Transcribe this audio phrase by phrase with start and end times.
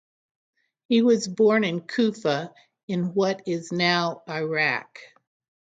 [0.89, 2.51] He was born in Kufa
[2.87, 4.97] in what is now Iraq.